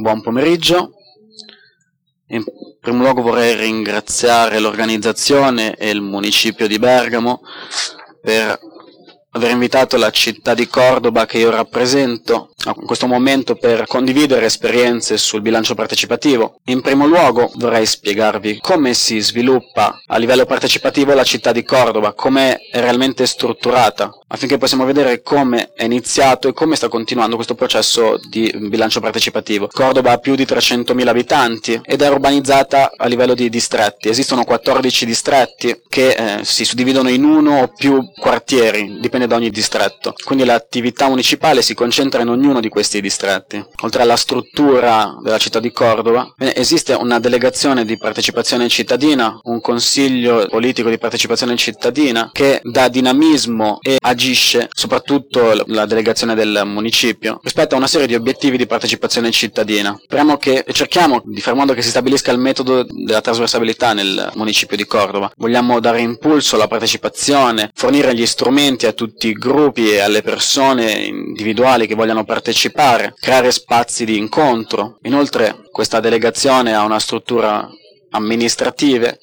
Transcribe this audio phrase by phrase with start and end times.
[0.00, 0.92] Buon pomeriggio.
[2.28, 2.42] In
[2.80, 7.42] primo luogo vorrei ringraziare l'organizzazione e il municipio di Bergamo
[8.22, 8.58] per
[9.32, 15.16] aver invitato la città di Cordoba che io rappresento in questo momento per condividere esperienze
[15.16, 16.60] sul bilancio partecipativo.
[16.64, 22.12] In primo luogo vorrei spiegarvi come si sviluppa a livello partecipativo la città di Cordoba,
[22.12, 27.54] come è realmente strutturata, affinché possiamo vedere come è iniziato e come sta continuando questo
[27.54, 29.68] processo di bilancio partecipativo.
[29.72, 34.08] Cordoba ha più di 300.000 abitanti ed è urbanizzata a livello di distretti.
[34.08, 39.50] Esistono 14 distretti che eh, si suddividono in uno o più quartieri, dipende da ogni
[39.50, 40.14] distretto.
[40.24, 43.64] Quindi l'attività municipale si concentra in ognuno di questi distretti.
[43.82, 50.46] Oltre alla struttura della città di Cordova, esiste una delegazione di partecipazione cittadina, un consiglio
[50.48, 57.74] politico di partecipazione cittadina che dà dinamismo e agisce, soprattutto la delegazione del municipio, rispetto
[57.74, 59.98] a una serie di obiettivi di partecipazione cittadina.
[60.02, 64.30] Speriamo che cerchiamo di fare in modo che si stabilisca il metodo della trasversabilità nel
[64.34, 65.30] municipio di Cordova.
[65.36, 70.90] Vogliamo dare impulso alla partecipazione, fornire gli strumenti a tutti i gruppi e alle persone
[70.92, 74.98] individuali che vogliano partecipare creare spazi di incontro.
[75.02, 77.68] Inoltre questa delegazione ha una struttura
[78.10, 79.16] amministrativa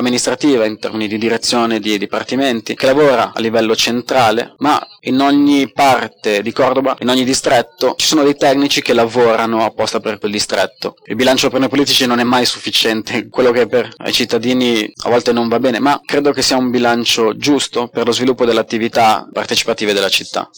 [0.00, 5.70] amministrativa in termini di direzione di dipartimenti che lavora a livello centrale ma in ogni
[5.72, 10.32] parte di Cordoba, in ogni distretto ci sono dei tecnici che lavorano apposta per quel
[10.32, 10.96] distretto.
[11.04, 15.08] Il bilancio per noi politici non è mai sufficiente quello che per i cittadini a
[15.08, 18.60] volte non va bene ma credo che sia un bilancio giusto per lo sviluppo delle
[18.60, 20.48] attività partecipative della città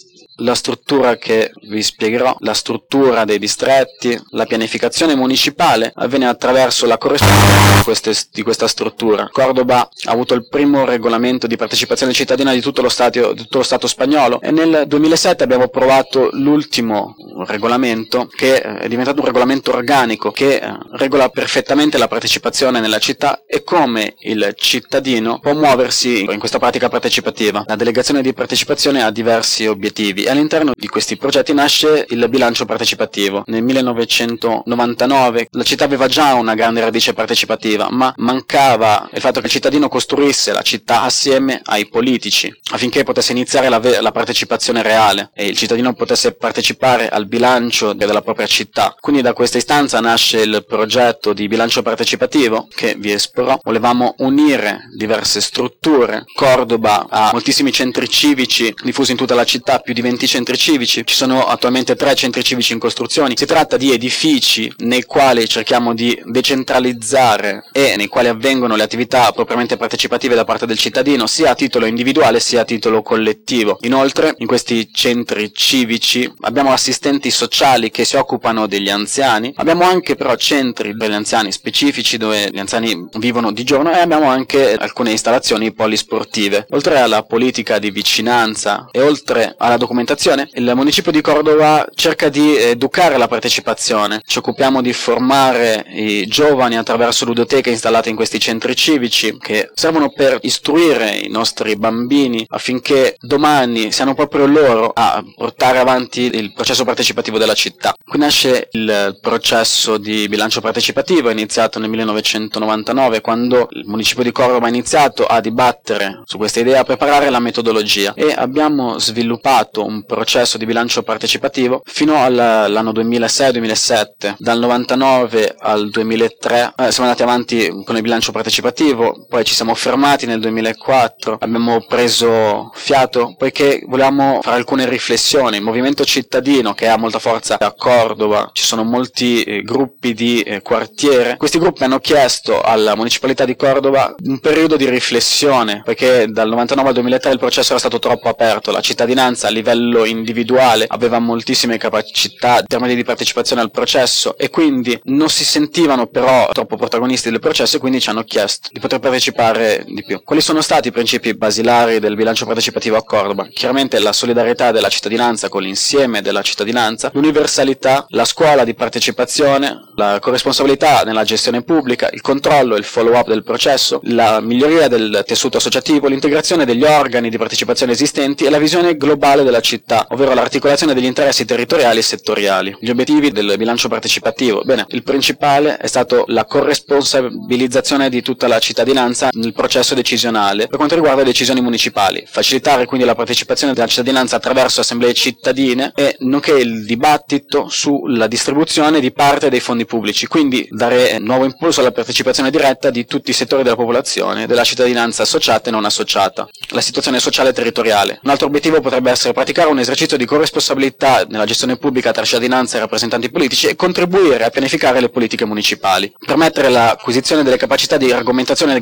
[0.42, 6.98] la struttura che vi spiegherò, la struttura dei distretti, la pianificazione municipale avviene attraverso la
[6.98, 9.28] corrispondenza di, queste, di questa struttura.
[9.30, 13.62] Cordoba ha avuto il primo regolamento di partecipazione cittadina di tutto, lo stato, tutto lo
[13.62, 17.14] Stato spagnolo e nel 2007 abbiamo approvato l'ultimo
[17.46, 23.44] regolamento che è diventato un regolamento organico che eh, regola perfettamente la partecipazione nella città
[23.46, 27.64] e come il cittadino può muoversi in questa pratica partecipativa.
[27.66, 33.44] La delegazione di partecipazione ha diversi obiettivi all'interno di questi progetti nasce il bilancio partecipativo.
[33.46, 39.46] Nel 1999 la città aveva già una grande radice partecipativa, ma mancava il fatto che
[39.46, 45.30] il cittadino costruisse la città assieme ai politici, affinché potesse iniziare la, la partecipazione reale
[45.34, 48.94] e il cittadino potesse partecipare al bilancio della propria città.
[48.98, 53.58] Quindi da questa istanza nasce il progetto di bilancio partecipativo che vi esporrò.
[53.62, 56.24] Volevamo unire diverse strutture.
[56.34, 60.58] Cordoba ha moltissimi centri civici diffusi in tutta la città, più di 20 20 centri
[60.58, 65.48] civici, ci sono attualmente tre centri civici in costruzione, si tratta di edifici nei quali
[65.48, 71.26] cerchiamo di decentralizzare e nei quali avvengono le attività propriamente partecipative da parte del cittadino,
[71.26, 73.78] sia a titolo individuale sia a titolo collettivo.
[73.82, 80.14] Inoltre, in questi centri civici abbiamo assistenti sociali che si occupano degli anziani, abbiamo anche
[80.14, 84.74] però centri per gli anziani specifici dove gli anziani vivono di giorno e abbiamo anche
[84.74, 86.66] alcune installazioni polisportive.
[86.70, 92.28] Oltre alla politica di vicinanza e oltre alla documentazione documentazione, il municipio di Cordova cerca
[92.28, 94.20] di educare la partecipazione.
[94.24, 100.10] Ci occupiamo di formare i giovani attraverso ludoteche installate in questi centri civici che servono
[100.10, 106.84] per istruire i nostri bambini affinché domani siano proprio loro a portare avanti il processo
[106.84, 107.94] partecipativo della città.
[108.04, 114.66] Qui nasce il processo di bilancio partecipativo, iniziato nel 1999 quando il municipio di Cordova
[114.66, 120.04] ha iniziato a dibattere su questa idea, a preparare la metodologia e abbiamo sviluppato un
[120.04, 124.34] processo di bilancio partecipativo fino all'anno 2006-2007.
[124.38, 129.74] Dal 99 al 2003 eh, siamo andati avanti con il bilancio partecipativo, poi ci siamo
[129.74, 135.58] fermati nel 2004, abbiamo preso fiato poiché volevamo fare alcune riflessioni.
[135.58, 140.40] Il movimento cittadino che ha molta forza a Cordova, ci sono molti eh, gruppi di
[140.40, 141.36] eh, quartiere.
[141.36, 146.88] Questi gruppi hanno chiesto alla municipalità di Cordova un periodo di riflessione poiché dal 99
[146.88, 151.18] al 2003 il processo era stato troppo aperto, la cittadinanza a livello livello individuale aveva
[151.18, 156.76] moltissime capacità in termini di partecipazione al processo e quindi non si sentivano però troppo
[156.76, 160.22] protagonisti del processo e quindi ci hanno chiesto di poter partecipare di più.
[160.22, 163.48] Quali sono stati i principi basilari del bilancio partecipativo a Cordoba?
[163.52, 170.18] Chiaramente la solidarietà della cittadinanza con l'insieme della cittadinanza, l'universalità, la scuola di partecipazione, la
[170.20, 175.22] corresponsabilità nella gestione pubblica, il controllo e il follow up del processo, la miglioria del
[175.26, 180.06] tessuto associativo, l'integrazione degli organi di partecipazione esistenti e la visione globale della cittadinanza città,
[180.10, 182.76] ovvero l'articolazione degli interessi territoriali e settoriali.
[182.78, 184.62] Gli obiettivi del bilancio partecipativo.
[184.64, 190.76] Bene, il principale è stato la corresponsabilizzazione di tutta la cittadinanza nel processo decisionale per
[190.76, 196.16] quanto riguarda le decisioni municipali, facilitare quindi la partecipazione della cittadinanza attraverso assemblee cittadine e
[196.20, 201.92] nonché il dibattito sulla distribuzione di parte dei fondi pubblici, quindi dare nuovo impulso alla
[201.92, 206.48] partecipazione diretta di tutti i settori della popolazione, della cittadinanza associata e non associata.
[206.70, 208.20] La situazione sociale e territoriale.
[208.22, 212.76] Un altro obiettivo potrebbe essere praticare un esercizio di corresponsabilità nella gestione pubblica tra cittadinanza
[212.76, 216.12] e rappresentanti politici e contribuire a pianificare le politiche municipali.
[216.18, 218.78] Permettere l'acquisizione delle capacità di argomentazione,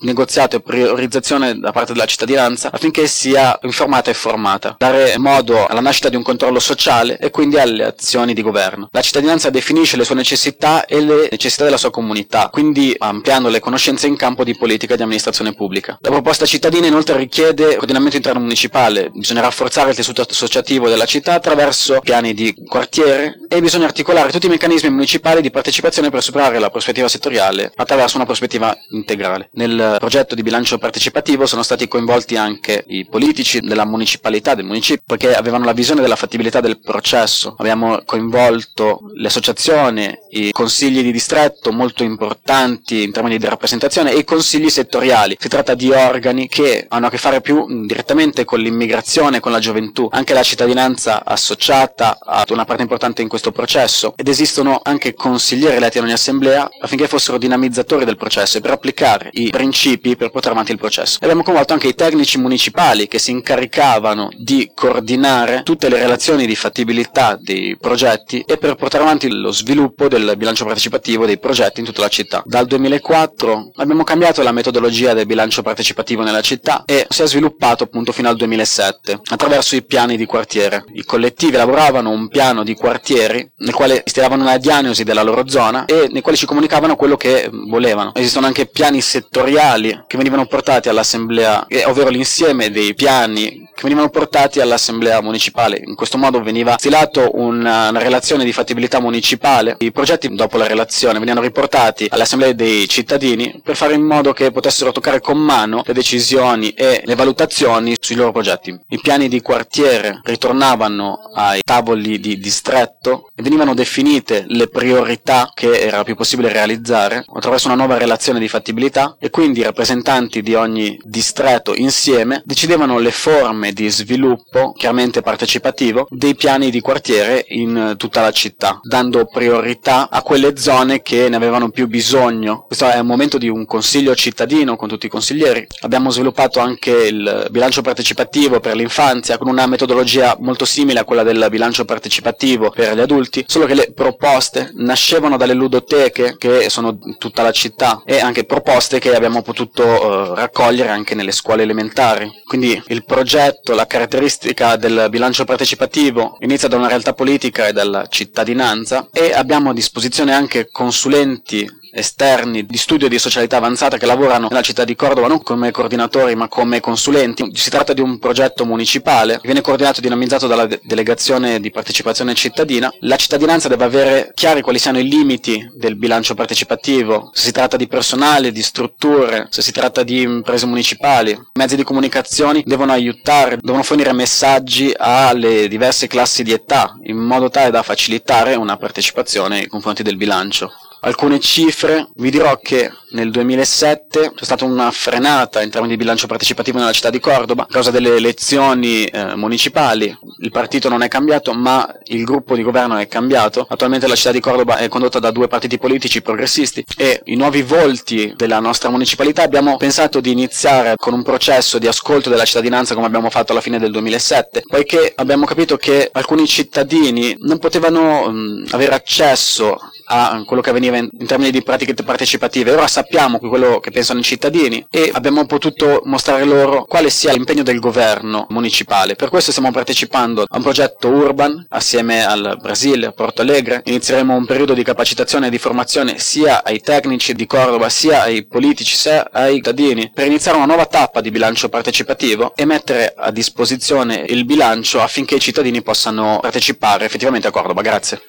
[0.00, 4.76] negoziato e priorizzazione da parte della cittadinanza affinché sia informata e formata.
[4.78, 8.88] Dare modo alla nascita di un controllo sociale e quindi alle azioni di governo.
[8.92, 13.60] La cittadinanza definisce le sue necessità e le necessità della sua comunità, quindi ampliando le
[13.60, 15.98] conoscenze in campo di politica e di amministrazione pubblica.
[16.00, 21.34] La proposta cittadina inoltre richiede coordinamento interno municipale, bisogna rafforzare il tessuto associativo della città
[21.34, 26.58] attraverso piani di quartiere e bisogna articolare tutti i meccanismi municipali di partecipazione per superare
[26.58, 29.48] la prospettiva settoriale attraverso una prospettiva integrale.
[29.54, 35.02] Nel progetto di bilancio partecipativo sono stati coinvolti anche i politici della municipalità, del municipio,
[35.06, 37.54] perché avevano la visione della fattibilità del processo.
[37.58, 44.18] Abbiamo coinvolto le associazioni, i consigli di distretto molto importanti in termini di rappresentazione e
[44.18, 45.36] i consigli settoriali.
[45.38, 49.58] Si tratta di organi che hanno a che fare più direttamente con l'immigrazione, con la
[49.58, 50.08] gioventù.
[50.12, 55.76] Anche la cittadinanza associata ha una parte importante in questo processo ed esistono anche consiglieri
[55.76, 60.30] eletti in ogni assemblea affinché fossero dinamizzatori del processo e per applicare i principi per
[60.30, 61.18] portare avanti il processo.
[61.20, 66.56] Abbiamo coinvolto anche i tecnici municipali che si incaricavano di coordinare tutte le relazioni di
[66.56, 71.86] fattibilità dei progetti e per portare avanti lo sviluppo del bilancio partecipativo dei progetti in
[71.86, 72.42] tutta la città.
[72.44, 77.84] Dal 2004 abbiamo cambiato la metodologia del bilancio partecipativo nella città e si è sviluppato
[77.84, 80.84] appunto fino al 2007 attraverso i piani di quartiere.
[80.92, 85.84] I collettivi lavoravano un piano di quartieri nel quale stilavano una diagnosi della loro zona
[85.86, 88.14] e nei quali ci comunicavano quello che volevano.
[88.14, 94.60] Esistono anche piani settoriali che venivano portati all'assemblea, ovvero l'insieme dei piani che venivano portati
[94.60, 95.82] all'assemblea municipale.
[95.84, 99.74] In questo modo veniva stilato una, una relazione di fattibilità municipale.
[99.78, 104.32] I progetti dopo la relazione venivano riportati alle assemblee dei cittadini per fare in modo
[104.32, 108.78] che potessero toccare con mano le decisioni e le valutazioni sui loro progetti.
[108.90, 109.78] I piani di quartiere
[110.22, 117.24] ritornavano ai tavoli di distretto e venivano definite le priorità che era più possibile realizzare
[117.32, 122.98] attraverso una nuova relazione di fattibilità e quindi i rappresentanti di ogni distretto insieme decidevano
[122.98, 129.26] le forme di sviluppo, chiaramente partecipativo, dei piani di quartiere in tutta la città, dando
[129.26, 132.64] priorità a quelle zone che ne avevano più bisogno.
[132.66, 135.66] Questo è un momento di un consiglio cittadino con tutti i consiglieri.
[135.80, 141.22] Abbiamo sviluppato anche il bilancio partecipativo per l'infanzia con una metodologia molto simile a quella
[141.22, 146.98] del bilancio partecipativo per gli adulti, solo che le proposte nascevano dalle ludoteche che sono
[147.16, 152.30] tutta la città e anche proposte che abbiamo potuto uh, raccogliere anche nelle scuole elementari.
[152.44, 158.06] Quindi il progetto la caratteristica del bilancio partecipativo inizia da una realtà politica e dalla
[158.08, 164.48] cittadinanza e abbiamo a disposizione anche consulenti esterni di studio di socialità avanzata che lavorano
[164.48, 167.50] nella città di Cordova non come coordinatori ma come consulenti.
[167.54, 171.70] Si tratta di un progetto municipale che viene coordinato e dinamizzato dalla de- delegazione di
[171.70, 172.92] partecipazione cittadina.
[173.00, 177.76] La cittadinanza deve avere chiari quali siano i limiti del bilancio partecipativo, se si tratta
[177.76, 181.30] di personale, di strutture, se si tratta di imprese municipali.
[181.30, 187.16] I mezzi di comunicazione devono aiutare, devono fornire messaggi alle diverse classi di età in
[187.16, 192.90] modo tale da facilitare una partecipazione nei confronti del bilancio alcune cifre, vi dirò che
[193.12, 197.64] nel 2007 c'è stata una frenata in termini di bilancio partecipativo nella città di Cordoba
[197.64, 200.16] a causa delle elezioni eh, municipali.
[200.38, 203.66] Il partito non è cambiato, ma il gruppo di governo è cambiato.
[203.68, 207.62] Attualmente la città di Cordoba è condotta da due partiti politici progressisti e i nuovi
[207.62, 212.94] volti della nostra municipalità abbiamo pensato di iniziare con un processo di ascolto della cittadinanza
[212.94, 218.30] come abbiamo fatto alla fine del 2007, poiché abbiamo capito che alcuni cittadini non potevano
[218.30, 219.78] mh, avere accesso
[220.12, 222.72] a quello che avveniva in, in termini di pratiche partecipative.
[222.72, 227.62] Ora sappiamo quello che pensano i cittadini e abbiamo potuto mostrare loro quale sia l'impegno
[227.62, 229.16] del governo municipale.
[229.16, 233.82] Per questo stiamo partecipando a un progetto urban assieme al Brasile, a Porto Alegre.
[233.84, 238.46] Inizieremo un periodo di capacitazione e di formazione sia ai tecnici di Cordova, sia ai
[238.46, 243.30] politici, sia ai cittadini, per iniziare una nuova tappa di bilancio partecipativo e mettere a
[243.30, 247.82] disposizione il bilancio affinché i cittadini possano partecipare effettivamente a Cordova.
[247.82, 248.20] Grazie.